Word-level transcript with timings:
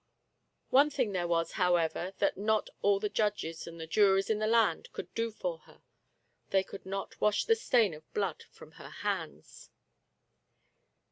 One 0.71 0.89
thing 0.89 1.11
there 1.11 1.27
was, 1.27 1.51
however, 1.51 2.13
that 2.17 2.35
not 2.35 2.71
all 2.81 2.99
the 2.99 3.07
judges 3.07 3.67
and 3.67 3.79
the 3.79 3.85
juries 3.85 4.31
in 4.31 4.39
the 4.39 4.47
land 4.47 4.91
could 4.93 5.13
do 5.13 5.29
for 5.29 5.59
her; 5.59 5.83
they 6.49 6.63
could 6.63 6.87
not 6.87 7.21
wash 7.21 7.45
the 7.45 7.53
stain 7.55 7.93
of 7.93 8.11
blood 8.11 8.45
from 8.51 8.71
her 8.81 8.89
hands. 8.89 9.69